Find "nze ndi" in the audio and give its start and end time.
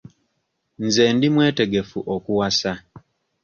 0.83-1.27